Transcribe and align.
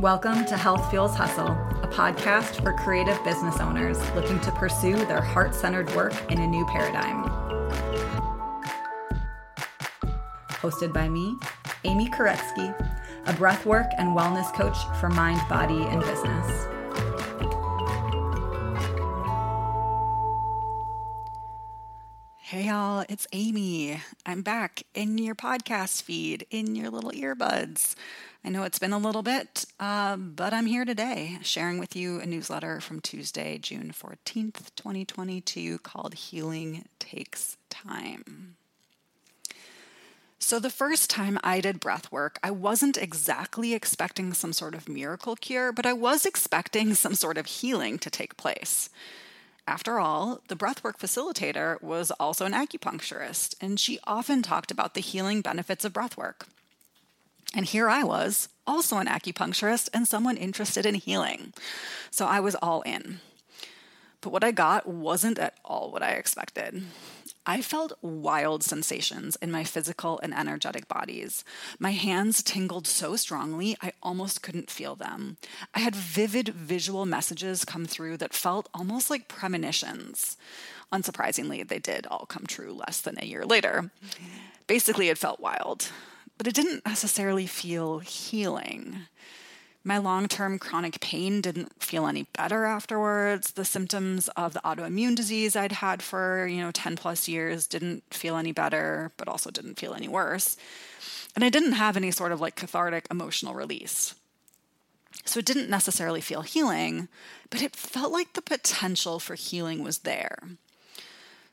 Welcome 0.00 0.44
to 0.44 0.56
Health 0.56 0.90
Fuels 0.90 1.16
Hustle, 1.16 1.48
a 1.48 1.88
podcast 1.88 2.62
for 2.62 2.72
creative 2.72 3.18
business 3.24 3.58
owners 3.58 3.98
looking 4.12 4.38
to 4.42 4.52
pursue 4.52 4.94
their 4.94 5.20
heart 5.20 5.56
centered 5.56 5.92
work 5.96 6.14
in 6.30 6.38
a 6.38 6.46
new 6.46 6.64
paradigm. 6.66 7.24
Hosted 10.50 10.92
by 10.92 11.08
me, 11.08 11.36
Amy 11.82 12.08
Koretsky, 12.08 12.72
a 13.26 13.32
breathwork 13.32 13.92
and 13.98 14.16
wellness 14.16 14.54
coach 14.54 14.76
for 15.00 15.08
mind, 15.08 15.40
body, 15.48 15.82
and 15.82 16.00
business. 16.02 16.77
Hey, 22.48 22.68
y'all, 22.68 23.04
it's 23.10 23.26
Amy. 23.34 24.00
I'm 24.24 24.40
back 24.40 24.84
in 24.94 25.18
your 25.18 25.34
podcast 25.34 26.00
feed, 26.00 26.46
in 26.48 26.74
your 26.74 26.88
little 26.88 27.10
earbuds. 27.10 27.94
I 28.42 28.48
know 28.48 28.62
it's 28.62 28.78
been 28.78 28.94
a 28.94 28.98
little 28.98 29.22
bit, 29.22 29.66
uh, 29.78 30.16
but 30.16 30.54
I'm 30.54 30.64
here 30.64 30.86
today 30.86 31.40
sharing 31.42 31.78
with 31.78 31.94
you 31.94 32.20
a 32.20 32.24
newsletter 32.24 32.80
from 32.80 33.00
Tuesday, 33.00 33.58
June 33.58 33.92
14th, 33.92 34.74
2022, 34.76 35.80
called 35.80 36.14
Healing 36.14 36.86
Takes 36.98 37.58
Time. 37.68 38.56
So, 40.38 40.58
the 40.58 40.70
first 40.70 41.10
time 41.10 41.38
I 41.44 41.60
did 41.60 41.80
breath 41.80 42.10
work, 42.10 42.38
I 42.42 42.50
wasn't 42.50 42.96
exactly 42.96 43.74
expecting 43.74 44.32
some 44.32 44.54
sort 44.54 44.74
of 44.74 44.88
miracle 44.88 45.36
cure, 45.36 45.70
but 45.70 45.84
I 45.84 45.92
was 45.92 46.24
expecting 46.24 46.94
some 46.94 47.14
sort 47.14 47.36
of 47.36 47.44
healing 47.44 47.98
to 47.98 48.08
take 48.08 48.38
place. 48.38 48.88
After 49.68 49.98
all, 49.98 50.40
the 50.48 50.56
breathwork 50.56 50.96
facilitator 50.98 51.80
was 51.82 52.10
also 52.12 52.46
an 52.46 52.54
acupuncturist, 52.54 53.54
and 53.60 53.78
she 53.78 53.98
often 54.04 54.40
talked 54.40 54.70
about 54.70 54.94
the 54.94 55.02
healing 55.02 55.42
benefits 55.42 55.84
of 55.84 55.92
breathwork. 55.92 56.46
And 57.54 57.66
here 57.66 57.86
I 57.86 58.02
was, 58.02 58.48
also 58.66 58.96
an 58.96 59.08
acupuncturist 59.08 59.90
and 59.92 60.08
someone 60.08 60.38
interested 60.38 60.86
in 60.86 60.94
healing. 60.94 61.52
So 62.10 62.24
I 62.24 62.40
was 62.40 62.54
all 62.54 62.80
in. 62.80 63.20
But 64.22 64.30
what 64.30 64.42
I 64.42 64.52
got 64.52 64.86
wasn't 64.86 65.38
at 65.38 65.58
all 65.66 65.92
what 65.92 66.02
I 66.02 66.12
expected. 66.12 66.84
I 67.48 67.62
felt 67.62 67.98
wild 68.02 68.62
sensations 68.62 69.36
in 69.36 69.50
my 69.50 69.64
physical 69.64 70.20
and 70.22 70.34
energetic 70.34 70.86
bodies. 70.86 71.44
My 71.78 71.92
hands 71.92 72.42
tingled 72.42 72.86
so 72.86 73.16
strongly, 73.16 73.74
I 73.82 73.92
almost 74.02 74.42
couldn't 74.42 74.70
feel 74.70 74.94
them. 74.94 75.38
I 75.74 75.80
had 75.80 75.96
vivid 75.96 76.50
visual 76.50 77.06
messages 77.06 77.64
come 77.64 77.86
through 77.86 78.18
that 78.18 78.34
felt 78.34 78.68
almost 78.74 79.08
like 79.08 79.28
premonitions. 79.28 80.36
Unsurprisingly, 80.92 81.66
they 81.66 81.78
did 81.78 82.06
all 82.06 82.26
come 82.26 82.44
true 82.46 82.72
less 82.72 83.00
than 83.00 83.16
a 83.18 83.24
year 83.24 83.46
later. 83.46 83.90
Basically, 84.66 85.08
it 85.08 85.18
felt 85.18 85.40
wild 85.40 85.88
but 86.38 86.46
it 86.46 86.54
didn't 86.54 86.86
necessarily 86.86 87.46
feel 87.46 87.98
healing. 87.98 89.06
My 89.88 89.96
long 89.96 90.28
term 90.28 90.58
chronic 90.58 91.00
pain 91.00 91.40
didn't 91.40 91.82
feel 91.82 92.06
any 92.06 92.24
better 92.36 92.66
afterwards. 92.66 93.52
The 93.52 93.64
symptoms 93.64 94.28
of 94.36 94.52
the 94.52 94.60
autoimmune 94.60 95.16
disease 95.16 95.56
I'd 95.56 95.72
had 95.72 96.02
for, 96.02 96.46
you 96.46 96.60
know, 96.60 96.70
10 96.70 96.94
plus 96.96 97.26
years 97.26 97.66
didn't 97.66 98.04
feel 98.10 98.36
any 98.36 98.52
better, 98.52 99.12
but 99.16 99.28
also 99.28 99.50
didn't 99.50 99.78
feel 99.78 99.94
any 99.94 100.06
worse. 100.06 100.58
And 101.34 101.42
I 101.42 101.48
didn't 101.48 101.72
have 101.72 101.96
any 101.96 102.10
sort 102.10 102.32
of 102.32 102.38
like 102.38 102.54
cathartic 102.54 103.06
emotional 103.10 103.54
release. 103.54 104.14
So 105.24 105.38
it 105.38 105.46
didn't 105.46 105.70
necessarily 105.70 106.20
feel 106.20 106.42
healing, 106.42 107.08
but 107.48 107.62
it 107.62 107.74
felt 107.74 108.12
like 108.12 108.34
the 108.34 108.42
potential 108.42 109.18
for 109.18 109.36
healing 109.36 109.82
was 109.82 110.00
there. 110.00 110.36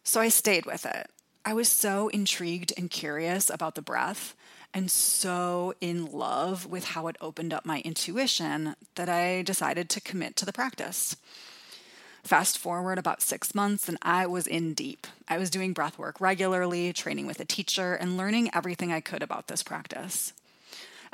So 0.03 0.19
I 0.19 0.27
stayed 0.27 0.65
with 0.65 0.85
it. 0.85 1.09
I 1.45 1.53
was 1.53 1.69
so 1.69 2.09
intrigued 2.09 2.73
and 2.75 2.89
curious 2.89 3.49
about 3.49 3.75
the 3.75 3.81
breath 3.81 4.35
and 4.75 4.91
so 4.91 5.73
in 5.79 6.11
love 6.11 6.65
with 6.65 6.83
how 6.83 7.07
it 7.07 7.15
opened 7.21 7.53
up 7.53 7.65
my 7.65 7.79
intuition 7.85 8.75
that 8.95 9.07
I 9.07 9.41
decided 9.41 9.89
to 9.89 10.01
commit 10.01 10.35
to 10.35 10.45
the 10.45 10.51
practice. 10.51 11.15
Fast 12.23 12.57
forward 12.57 12.97
about 12.97 13.21
six 13.21 13.55
months, 13.55 13.87
and 13.87 13.97
I 14.01 14.27
was 14.27 14.47
in 14.47 14.73
deep. 14.73 15.07
I 15.29 15.37
was 15.37 15.49
doing 15.49 15.71
breath 15.71 15.97
work 15.97 16.19
regularly, 16.19 16.91
training 16.91 17.25
with 17.25 17.39
a 17.39 17.45
teacher, 17.45 17.93
and 17.93 18.17
learning 18.17 18.49
everything 18.53 18.91
I 18.91 18.99
could 18.99 19.23
about 19.23 19.47
this 19.47 19.63
practice. 19.63 20.33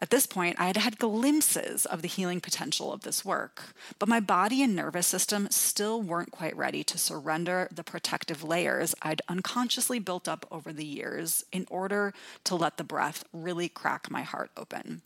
At 0.02 0.10
this 0.10 0.26
point, 0.26 0.60
I 0.60 0.66
had 0.66 0.78
had 0.78 0.98
glimpses 0.98 1.86
of 1.86 2.02
the 2.02 2.08
healing 2.08 2.42
potential 2.42 2.92
of 2.92 3.02
this 3.02 3.24
work, 3.24 3.76
but 4.00 4.10
my 4.10 4.20
body 4.20 4.64
and 4.64 4.76
nervous 4.76 5.06
system 5.06 5.48
still 5.52 6.02
weren't 6.02 6.32
quite 6.32 6.58
ready 6.58 6.84
to 6.86 6.98
surrender 6.98 7.68
the 7.72 7.84
protective 7.84 8.44
layers 8.44 8.96
I'd 9.04 9.22
unconsciously 9.30 10.00
built 10.00 10.28
up 10.28 10.48
over 10.50 10.74
the 10.74 10.86
years 10.86 11.46
in 11.52 11.68
order 11.70 12.16
to 12.46 12.56
let 12.56 12.78
the 12.78 12.84
breath 12.84 13.24
really 13.32 13.70
crack 13.70 14.10
my 14.10 14.24
heart 14.24 14.50
open. 14.58 15.04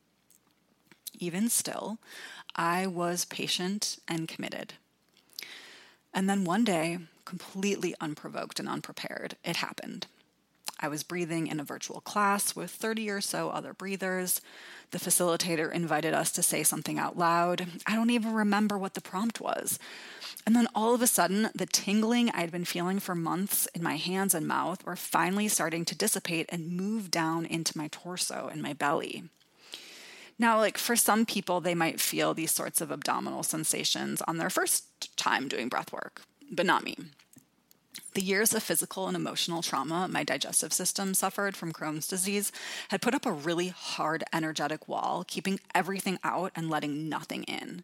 Even 1.19 1.49
still, 1.49 1.97
I 2.55 2.87
was 2.87 3.25
patient 3.25 3.99
and 4.07 4.29
committed. 4.29 4.75
And 6.13 6.29
then 6.29 6.45
one 6.45 6.63
day, 6.63 6.99
completely 7.25 7.95
unprovoked 7.99 8.61
and 8.61 8.69
unprepared, 8.69 9.35
it 9.43 9.57
happened. 9.57 10.07
I 10.79 10.87
was 10.87 11.03
breathing 11.03 11.47
in 11.47 11.59
a 11.59 11.63
virtual 11.63 12.01
class 12.01 12.55
with 12.55 12.71
30 12.71 13.09
or 13.09 13.21
so 13.21 13.49
other 13.49 13.73
breathers. 13.73 14.41
The 14.91 14.99
facilitator 14.99 15.71
invited 15.71 16.13
us 16.13 16.31
to 16.33 16.43
say 16.43 16.63
something 16.63 16.99
out 16.99 17.17
loud. 17.17 17.67
I 17.85 17.95
don't 17.95 18.09
even 18.09 18.33
remember 18.33 18.77
what 18.77 18.93
the 18.93 19.01
prompt 19.01 19.39
was. 19.39 19.79
And 20.45 20.55
then 20.55 20.67
all 20.75 20.93
of 20.93 21.01
a 21.01 21.07
sudden, 21.07 21.49
the 21.55 21.65
tingling 21.65 22.29
I'd 22.31 22.51
been 22.51 22.65
feeling 22.65 22.99
for 22.99 23.15
months 23.15 23.67
in 23.73 23.81
my 23.81 23.95
hands 23.95 24.35
and 24.35 24.47
mouth 24.47 24.85
were 24.85 24.95
finally 24.95 25.47
starting 25.47 25.85
to 25.85 25.97
dissipate 25.97 26.45
and 26.49 26.77
move 26.77 27.09
down 27.09 27.45
into 27.45 27.77
my 27.77 27.87
torso 27.87 28.49
and 28.51 28.61
my 28.61 28.73
belly. 28.73 29.23
Now, 30.37 30.59
like 30.59 30.77
for 30.77 30.95
some 30.95 31.25
people, 31.25 31.61
they 31.61 31.75
might 31.75 32.01
feel 32.01 32.33
these 32.33 32.51
sorts 32.51 32.81
of 32.81 32.91
abdominal 32.91 33.41
sensations 33.41 34.21
on 34.27 34.37
their 34.37 34.49
first 34.49 35.15
time 35.17 35.47
doing 35.47 35.69
breath 35.69 35.93
work, 35.93 36.21
but 36.51 36.65
not 36.65 36.83
me. 36.83 36.97
The 38.15 38.23
years 38.23 38.53
of 38.53 38.63
physical 38.63 39.07
and 39.07 39.15
emotional 39.15 39.61
trauma 39.61 40.07
my 40.07 40.23
digestive 40.23 40.71
system 40.71 41.13
suffered 41.13 41.57
from 41.57 41.73
Crohn's 41.73 42.07
disease 42.07 42.53
had 42.87 43.01
put 43.01 43.13
up 43.13 43.25
a 43.25 43.31
really 43.31 43.67
hard 43.67 44.23
energetic 44.31 44.87
wall, 44.87 45.25
keeping 45.27 45.59
everything 45.75 46.17
out 46.23 46.53
and 46.55 46.69
letting 46.69 47.09
nothing 47.09 47.43
in. 47.43 47.83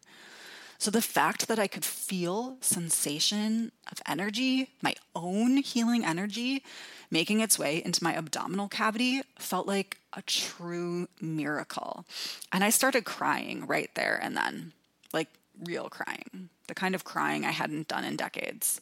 So 0.78 0.90
the 0.90 1.02
fact 1.02 1.48
that 1.48 1.58
I 1.58 1.66
could 1.66 1.84
feel 1.84 2.56
sensation 2.62 3.72
of 3.92 4.00
energy, 4.08 4.70
my 4.80 4.94
own 5.14 5.58
healing 5.58 6.02
energy, 6.02 6.64
making 7.10 7.40
its 7.40 7.58
way 7.58 7.82
into 7.84 8.02
my 8.02 8.16
abdominal 8.16 8.68
cavity 8.68 9.20
felt 9.38 9.66
like 9.66 9.98
a 10.14 10.22
true 10.22 11.08
miracle. 11.20 12.06
And 12.50 12.64
I 12.64 12.70
started 12.70 13.04
crying 13.04 13.66
right 13.66 13.90
there 13.94 14.18
and 14.22 14.34
then, 14.34 14.72
like 15.12 15.28
real 15.62 15.90
crying, 15.90 16.48
the 16.68 16.74
kind 16.74 16.94
of 16.94 17.04
crying 17.04 17.44
I 17.44 17.50
hadn't 17.50 17.88
done 17.88 18.04
in 18.04 18.16
decades. 18.16 18.80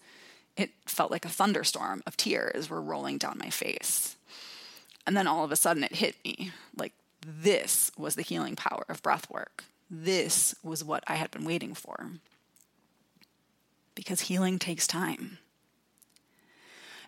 It 0.57 0.71
felt 0.87 1.11
like 1.11 1.25
a 1.25 1.31
thunderstorm 1.31 2.03
of 2.07 2.17
tears 2.17 2.69
were 2.69 2.83
rolling 2.83 3.19
down 3.19 3.39
my 3.39 3.51
face. 3.51 4.17
And 5.07 5.17
then 5.17 5.27
all 5.27 5.45
of 5.45 5.53
a 5.53 5.57
sudden 5.57 5.85
it 5.85 5.97
hit 5.97 6.17
me 6.25 6.53
like 6.77 6.93
this 7.27 7.91
was 7.97 8.15
the 8.15 8.23
healing 8.23 8.57
power 8.57 8.85
of 8.89 9.03
breath 9.03 9.31
work. 9.31 9.65
This 9.91 10.55
was 10.63 10.85
what 10.85 11.03
I 11.07 11.17
had 11.17 11.31
been 11.31 11.45
waiting 11.45 11.75
for. 11.75 12.11
Because 13.95 14.23
healing 14.23 14.59
takes 14.59 14.87
time. 14.87 15.39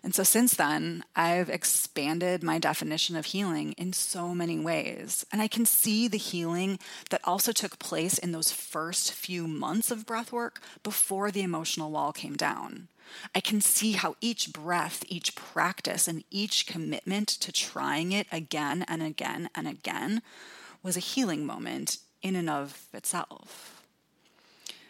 And 0.03 0.13
so 0.13 0.23
since 0.23 0.53
then, 0.53 1.05
I've 1.15 1.49
expanded 1.49 2.43
my 2.43 2.59
definition 2.59 3.15
of 3.15 3.27
healing 3.27 3.71
in 3.73 3.93
so 3.93 4.35
many 4.35 4.59
ways. 4.59 5.25
And 5.31 5.41
I 5.41 5.47
can 5.47 5.65
see 5.65 6.09
the 6.09 6.17
healing 6.17 6.77
that 7.09 7.21
also 7.23 7.53
took 7.53 7.79
place 7.79 8.17
in 8.17 8.33
those 8.33 8.51
first 8.51 9.13
few 9.13 9.47
months 9.47 9.91
of 9.91 10.05
breath 10.05 10.33
work 10.33 10.59
before 10.83 11.31
the 11.31 11.41
emotional 11.41 11.89
wall 11.89 12.11
came 12.11 12.35
down. 12.35 12.89
I 13.33 13.39
can 13.39 13.61
see 13.61 13.93
how 13.93 14.15
each 14.19 14.51
breath, 14.51 15.03
each 15.07 15.35
practice, 15.35 16.07
and 16.07 16.25
each 16.29 16.67
commitment 16.67 17.29
to 17.29 17.51
trying 17.53 18.11
it 18.11 18.27
again 18.31 18.83
and 18.87 19.01
again 19.01 19.49
and 19.55 19.67
again 19.67 20.21
was 20.81 20.97
a 20.97 21.01
healing 21.01 21.45
moment 21.45 21.97
in 22.21 22.35
and 22.35 22.49
of 22.49 22.87
itself. 22.93 23.83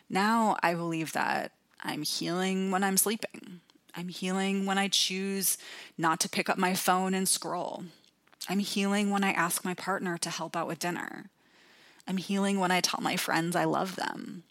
Now 0.09 0.57
I 0.63 0.73
believe 0.73 1.13
that 1.13 1.51
I'm 1.81 2.01
healing 2.01 2.71
when 2.71 2.83
I'm 2.83 2.97
sleeping. 2.97 3.61
I'm 3.95 4.07
healing 4.07 4.65
when 4.65 4.77
I 4.77 4.87
choose 4.87 5.57
not 5.97 6.19
to 6.21 6.29
pick 6.29 6.49
up 6.49 6.57
my 6.57 6.73
phone 6.73 7.13
and 7.13 7.27
scroll. 7.27 7.83
I'm 8.49 8.59
healing 8.59 9.11
when 9.11 9.23
I 9.23 9.31
ask 9.31 9.63
my 9.63 9.73
partner 9.73 10.17
to 10.17 10.29
help 10.29 10.55
out 10.55 10.67
with 10.67 10.79
dinner. 10.79 11.29
I'm 12.07 12.17
healing 12.17 12.59
when 12.59 12.71
I 12.71 12.81
tell 12.81 13.01
my 13.01 13.15
friends 13.15 13.55
I 13.55 13.63
love 13.65 13.95
them. 13.95 14.43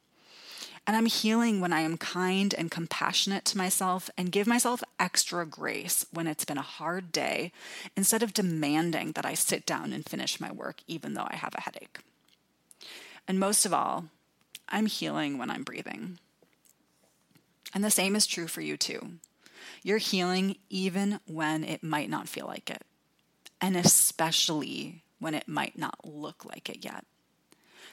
And 0.86 0.96
I'm 0.96 1.06
healing 1.06 1.60
when 1.60 1.72
I 1.72 1.80
am 1.80 1.96
kind 1.96 2.54
and 2.54 2.70
compassionate 2.70 3.44
to 3.46 3.58
myself 3.58 4.10
and 4.16 4.32
give 4.32 4.46
myself 4.46 4.82
extra 4.98 5.46
grace 5.46 6.06
when 6.12 6.26
it's 6.26 6.44
been 6.44 6.58
a 6.58 6.62
hard 6.62 7.12
day 7.12 7.52
instead 7.96 8.22
of 8.22 8.34
demanding 8.34 9.12
that 9.12 9.26
I 9.26 9.34
sit 9.34 9.64
down 9.64 9.92
and 9.92 10.04
finish 10.04 10.40
my 10.40 10.50
work 10.50 10.80
even 10.88 11.14
though 11.14 11.28
I 11.28 11.36
have 11.36 11.54
a 11.54 11.60
headache. 11.60 12.00
And 13.28 13.38
most 13.38 13.64
of 13.64 13.72
all, 13.72 14.06
I'm 14.68 14.86
healing 14.86 15.38
when 15.38 15.50
I'm 15.50 15.62
breathing. 15.62 16.18
And 17.74 17.84
the 17.84 17.90
same 17.90 18.16
is 18.16 18.26
true 18.26 18.48
for 18.48 18.60
you 18.60 18.76
too. 18.76 19.18
You're 19.82 19.98
healing 19.98 20.56
even 20.70 21.20
when 21.26 21.64
it 21.64 21.82
might 21.82 22.10
not 22.10 22.28
feel 22.28 22.46
like 22.46 22.70
it, 22.70 22.82
and 23.60 23.76
especially 23.76 25.02
when 25.18 25.34
it 25.34 25.46
might 25.48 25.78
not 25.78 26.04
look 26.04 26.44
like 26.44 26.68
it 26.68 26.84
yet. 26.84 27.04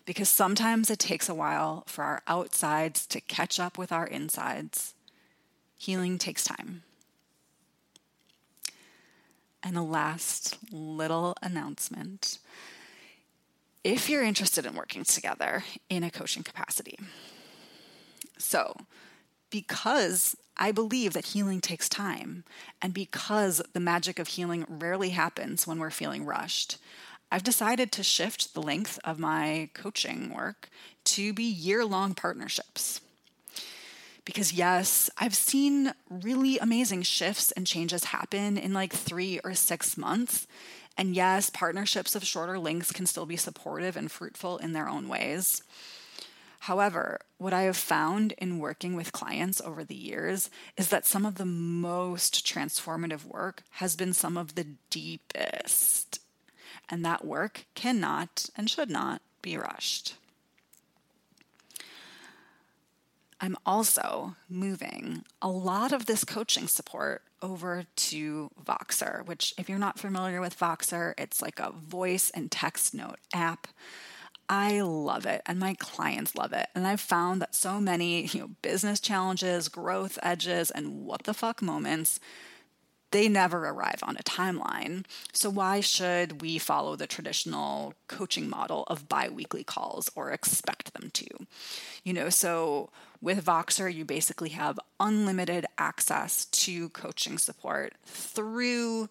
because 0.06 0.30
sometimes 0.30 0.90
it 0.90 1.00
takes 1.00 1.30
a 1.30 1.36
while 1.36 1.84
for 1.88 2.04
our 2.04 2.22
outsides 2.28 3.06
to 3.08 3.22
catch 3.22 3.60
up 3.60 3.78
with 3.78 3.92
our 3.92 4.08
insides. 4.08 4.94
Healing 5.78 6.18
takes 6.18 6.44
time. 6.44 6.84
And 9.62 9.78
a 9.78 9.82
last 9.82 10.58
little 10.72 11.36
announcement. 11.42 12.40
If 13.84 14.10
you're 14.10 14.24
interested 14.24 14.66
in 14.66 14.74
working 14.74 15.04
together 15.04 15.64
in 15.90 16.04
a 16.04 16.12
coaching 16.12 16.44
capacity, 16.44 16.98
so 18.38 18.76
because 19.50 20.36
I 20.58 20.72
believe 20.72 21.14
that 21.14 21.28
healing 21.28 21.62
takes 21.62 21.88
time, 21.88 22.44
and 22.82 22.94
because 22.94 23.62
the 23.74 23.80
magic 23.80 24.20
of 24.20 24.30
healing 24.30 24.66
rarely 24.68 25.10
happens 25.10 25.66
when 25.66 25.80
we're 25.80 25.90
feeling 25.90 26.26
rushed, 26.26 26.78
I've 27.32 27.44
decided 27.44 27.92
to 27.94 28.04
shift 28.04 28.54
the 28.54 28.62
length 28.62 29.00
of 29.04 29.20
my 29.20 29.70
coaching 29.74 30.34
work 30.34 30.70
to 31.06 31.34
be 31.34 31.44
year 31.44 31.86
long 31.86 32.14
partnerships. 32.16 33.02
Because, 34.26 34.54
yes, 34.54 35.10
I've 35.18 35.36
seen 35.36 35.94
really 36.10 36.60
amazing 36.60 37.04
shifts 37.04 37.52
and 37.52 37.66
changes 37.66 38.06
happen 38.06 38.58
in 38.58 38.74
like 38.74 38.94
three 38.94 39.40
or 39.44 39.54
six 39.54 39.98
months. 39.98 40.46
And 40.98 41.16
yes, 41.16 41.50
partnerships 41.50 42.16
of 42.16 42.26
shorter 42.26 42.60
lengths 42.60 42.92
can 42.92 43.06
still 43.06 43.26
be 43.26 43.38
supportive 43.38 43.96
and 43.96 44.12
fruitful 44.12 44.58
in 44.58 44.74
their 44.74 44.90
own 44.90 45.08
ways. 45.08 45.64
However, 46.64 47.22
what 47.38 47.54
I 47.54 47.62
have 47.64 47.78
found 47.78 48.34
in 48.34 48.60
working 48.60 48.96
with 48.96 49.14
clients 49.14 49.62
over 49.62 49.84
the 49.84 49.96
years 49.96 50.50
is 50.78 50.90
that 50.90 51.06
some 51.06 51.26
of 51.26 51.36
the 51.36 51.46
most 51.46 52.46
transformative 52.46 53.26
work 53.26 53.64
has 53.72 53.96
been 53.96 54.14
some 54.14 54.38
of 54.38 54.56
the 54.56 54.68
deepest. 54.90 56.20
And 56.90 57.06
that 57.06 57.26
work 57.26 57.66
cannot 57.76 58.50
and 58.58 58.70
should 58.70 58.90
not 58.90 59.22
be 59.42 59.58
rushed. 59.58 60.16
I'm 63.42 63.56
also 63.66 64.36
moving 64.50 65.24
a 65.42 65.48
lot 65.48 65.94
of 65.94 66.08
this 66.08 66.26
coaching 66.26 66.68
support 66.68 67.22
over 67.42 67.86
to 67.96 68.52
Voxer, 68.62 69.26
which, 69.26 69.54
if 69.58 69.70
you're 69.70 69.80
not 69.80 69.98
familiar 69.98 70.42
with 70.42 70.60
Voxer, 70.60 71.14
it's 71.18 71.42
like 71.42 71.58
a 71.60 71.72
voice 71.72 72.30
and 72.32 72.52
text 72.52 72.94
note 72.94 73.20
app 73.34 73.68
I 74.50 74.82
love 74.82 75.28
it 75.28 75.44
and 75.46 75.60
my 75.60 75.76
clients 75.76 76.36
love 76.36 76.54
it. 76.54 76.68
And 76.74 76.88
I've 76.88 77.00
found 77.00 77.40
that 77.42 77.54
so 77.54 77.80
many, 77.80 78.26
you 78.26 78.40
know, 78.40 78.50
business 78.64 79.00
challenges, 79.00 79.70
growth 79.70 80.18
edges, 80.24 80.72
and 80.72 81.06
what 81.06 81.24
the 81.24 81.36
fuck 81.36 81.62
moments, 81.62 82.20
they 83.12 83.28
never 83.28 83.68
arrive 83.68 84.00
on 84.04 84.18
a 84.18 84.24
timeline. 84.24 85.06
So 85.34 85.50
why 85.50 85.82
should 85.82 86.42
we 86.42 86.58
follow 86.58 86.96
the 86.96 87.08
traditional 87.08 87.94
coaching 88.08 88.50
model 88.50 88.86
of 88.88 89.08
bi-weekly 89.08 89.64
calls 89.64 90.10
or 90.16 90.32
expect 90.32 90.94
them 90.94 91.12
to? 91.14 91.28
You 92.04 92.14
know, 92.14 92.30
so 92.30 92.90
with 93.22 93.46
Voxer, 93.46 93.94
you 93.94 94.04
basically 94.04 94.50
have 94.50 94.80
unlimited 95.00 95.66
access 95.78 96.46
to 96.46 96.90
coaching 96.90 97.38
support 97.38 97.94
through 98.06 99.10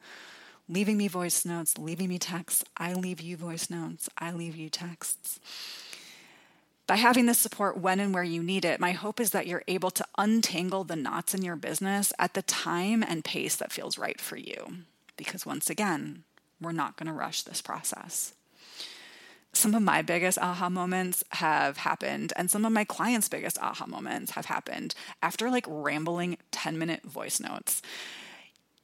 leaving 0.69 0.97
me 0.97 1.09
voice 1.09 1.44
notes, 1.44 1.79
leaving 1.79 2.09
me 2.09 2.19
texts. 2.19 2.65
I 2.76 2.93
leave 2.94 3.20
you 3.20 3.37
voice 3.37 3.70
notes, 3.70 4.09
I 4.19 4.32
leave 4.32 4.56
you 4.56 4.69
texts. 4.69 5.41
By 6.87 6.97
having 6.97 7.26
this 7.26 7.38
support 7.38 7.76
when 7.76 8.00
and 8.00 8.15
where 8.15 8.25
you 8.25 8.43
need 8.43 8.65
it, 8.65 8.81
my 8.81 8.93
hope 8.93 9.20
is 9.20 9.31
that 9.31 9.47
you're 9.47 9.62
able 9.69 9.91
to 9.91 10.06
untangle 10.17 10.85
the 10.85 10.97
knots 10.97 11.35
in 11.35 11.43
your 11.43 11.56
business 11.56 12.15
at 12.19 12.32
the 12.32 12.41
time 12.41 13.03
and 13.03 13.23
pace 13.23 13.56
that 13.56 13.73
feels 13.73 13.99
right 13.99 14.19
for 14.19 14.37
you. 14.37 14.79
Because 15.19 15.44
once 15.44 15.69
again, 15.69 16.25
we're 16.61 16.73
not 16.73 16.97
going 16.97 17.06
to 17.06 17.12
rush 17.12 17.43
this 17.43 17.61
process. 17.61 18.32
Some 19.53 19.75
of 19.75 19.82
my 19.82 20.00
biggest 20.00 20.38
aha 20.38 20.70
moments 20.70 21.25
have 21.31 21.79
happened, 21.79 22.32
and 22.37 22.50
some 22.50 22.65
of 22.65 22.73
my 22.73 22.85
clients' 22.85 23.29
biggest 23.29 23.59
aha 23.59 23.87
moments 23.87 24.32
have 24.32 24.47
happened 24.47 24.94
after 25.23 25.50
like 25.50 25.67
rambling 25.69 26.38
10 26.53 26.79
minute 26.79 27.03
voice 27.03 27.38
notes. 27.38 27.82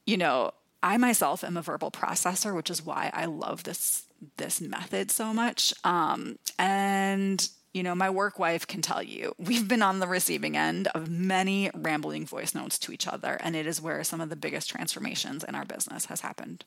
You 0.07 0.19
know, 0.19 0.53
I 0.85 0.99
myself 0.99 1.43
am 1.43 1.57
a 1.57 1.63
verbal 1.63 1.91
processor, 1.91 2.55
which 2.55 2.69
is 2.69 2.85
why 2.85 3.11
I 3.15 3.25
love 3.25 3.65
this 3.65 4.05
this 4.37 4.61
method 4.61 5.11
so 5.11 5.33
much. 5.33 5.73
Um, 5.83 6.39
and 6.59 7.49
you 7.73 7.83
know, 7.83 7.95
my 7.95 8.11
work 8.11 8.39
wife 8.39 8.67
can 8.67 8.83
tell 8.83 9.03
you 9.03 9.35
we've 9.39 9.67
been 9.67 9.83
on 9.83 9.99
the 9.99 10.07
receiving 10.07 10.59
end 10.59 10.89
of 10.89 11.09
many 11.09 11.71
rambling 11.75 12.27
voice 12.27 12.55
notes 12.55 12.79
to 12.81 12.93
each 12.93 13.09
other, 13.09 13.41
and 13.43 13.57
it 13.57 13.67
is 13.67 13.81
where 13.81 14.05
some 14.05 14.21
of 14.21 14.29
the 14.29 14.37
biggest 14.37 14.69
transformations 14.69 15.43
in 15.43 15.55
our 15.55 15.65
business 15.65 16.05
has 16.07 16.21
happened. 16.21 16.67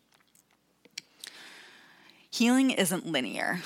Healing 2.31 2.71
isn't 2.71 3.05
linear, 3.05 3.61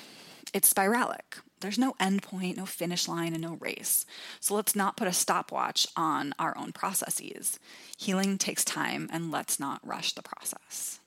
it's 0.53 0.73
spiralic. 0.73 1.39
There's 1.61 1.77
no 1.77 1.95
end 1.99 2.23
point, 2.23 2.57
no 2.57 2.65
finish 2.65 3.07
line, 3.07 3.33
and 3.33 3.41
no 3.41 3.57
race. 3.59 4.05
So 4.39 4.55
let's 4.55 4.75
not 4.75 4.97
put 4.97 5.07
a 5.07 5.13
stopwatch 5.13 5.87
on 5.95 6.33
our 6.39 6.57
own 6.57 6.71
processes. 6.71 7.59
Healing 7.97 8.37
takes 8.37 8.65
time, 8.65 9.07
and 9.11 9.31
let's 9.31 9.59
not 9.59 9.85
rush 9.85 10.13
the 10.13 10.23
process. 10.23 10.99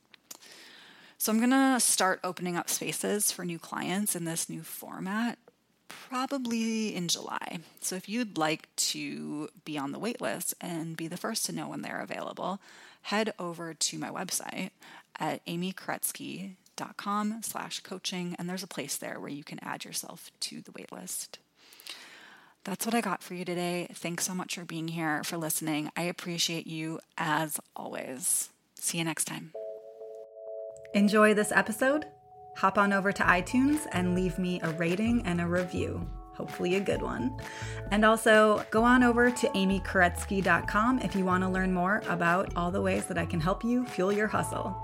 So 1.19 1.33
I'm 1.33 1.39
going 1.39 1.51
to 1.51 1.81
start 1.81 2.21
opening 2.23 2.57
up 2.57 2.71
spaces 2.71 3.33
for 3.33 3.45
new 3.45 3.59
clients 3.59 4.15
in 4.15 4.25
this 4.25 4.49
new 4.49 4.63
format 4.63 5.39
probably 5.89 6.95
in 6.95 7.09
July. 7.09 7.59
So 7.81 7.97
if 7.97 8.09
you'd 8.09 8.39
like 8.39 8.75
to 8.77 9.49
be 9.65 9.79
on 9.79 9.93
the 9.93 9.99
waitlist 9.99 10.55
and 10.61 10.97
be 10.97 11.09
the 11.09 11.17
first 11.17 11.47
to 11.47 11.53
know 11.53 11.69
when 11.69 11.83
they're 11.83 12.01
available, 12.01 12.61
head 13.03 13.33
over 13.39 13.75
to 13.75 13.99
my 13.99 14.11
website 14.11 14.71
at 15.19 15.45
amykoretsky.com 15.47 16.57
com 16.97 17.41
slash 17.43 17.81
coaching, 17.81 18.35
and 18.39 18.49
there's 18.49 18.63
a 18.63 18.69
place 18.69 18.97
there 18.97 19.19
where 19.19 19.31
you 19.31 19.45
can 19.45 19.59
add 19.63 19.85
yourself 19.85 20.31
to 20.41 20.61
the 20.61 20.73
waitlist. 20.73 21.39
That's 22.65 22.87
what 22.87 22.95
I 22.95 23.01
got 23.01 23.23
for 23.23 23.35
you 23.35 23.45
today. 23.45 23.89
Thanks 23.93 24.25
so 24.25 24.35
much 24.35 24.55
for 24.55 24.65
being 24.65 24.89
here, 24.89 25.23
for 25.25 25.37
listening. 25.37 25.91
I 25.97 26.03
appreciate 26.03 26.67
you 26.67 27.01
as 27.19 27.61
always. 27.77 28.49
See 28.77 28.99
you 28.99 29.05
next 29.05 29.27
time. 29.27 29.53
Enjoy 30.95 31.35
this 31.35 31.53
episode? 31.53 32.07
Hop 32.57 32.79
on 32.79 32.93
over 32.93 33.13
to 33.13 33.23
iTunes 33.23 33.87
and 33.93 34.15
leave 34.15 34.39
me 34.39 34.61
a 34.63 34.71
rating 34.71 35.27
and 35.27 35.41
a 35.41 35.47
review 35.47 36.09
hopefully 36.35 36.75
a 36.75 36.81
good 36.81 37.01
one. 37.01 37.37
And 37.91 38.05
also 38.05 38.65
go 38.71 38.83
on 38.85 39.03
over 39.03 39.31
to 39.31 39.49
amykoretsky.com 39.49 41.01
if 41.01 41.15
you 41.15 41.25
want 41.25 41.43
to 41.45 41.49
learn 41.49 41.73
more 41.73 42.03
about 42.09 42.55
all 42.57 42.71
the 42.71 42.83
ways 42.83 43.07
that 43.07 43.19
I 43.19 43.27
can 43.27 43.41
help 43.41 43.65
you 43.65 43.87
fuel 43.87 44.13
your 44.13 44.29
hustle. 44.29 44.84